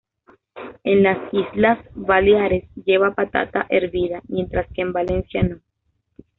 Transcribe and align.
En 0.83 1.03
las 1.03 1.31
Islas 1.31 1.77
Baleares 1.93 2.67
lleva 2.85 3.13
patata 3.13 3.67
hervida, 3.69 4.23
mientras 4.27 4.67
que 4.73 4.81
en 4.81 4.93
Valencia 4.93 5.43
no. 5.43 5.59